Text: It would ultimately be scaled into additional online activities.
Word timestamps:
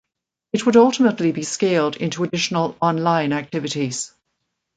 It 0.51 0.65
would 0.65 0.75
ultimately 0.77 1.31
be 1.31 1.43
scaled 1.43 1.95
into 1.95 2.23
additional 2.23 2.75
online 2.81 3.31
activities. 3.33 4.11